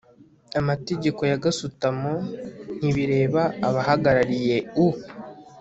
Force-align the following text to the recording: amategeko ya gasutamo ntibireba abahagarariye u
amategeko 0.59 1.21
ya 1.31 1.37
gasutamo 1.43 2.13
ntibireba 2.77 3.41
abahagarariye 3.67 4.57
u 4.85 4.87